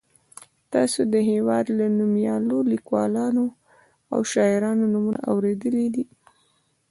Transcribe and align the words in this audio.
تاسو 0.73 0.99
د 1.13 1.15
هېواد 1.29 1.65
له 1.77 1.85
نومیالیو 1.97 2.59
لیکوالو 2.71 3.45
او 4.13 4.19
شاعرانو 4.31 4.83
نومونه 4.93 5.19
اورېدلي. 5.31 6.05